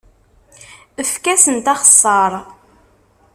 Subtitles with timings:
[1.01, 2.31] Efk-asent axeṣṣar!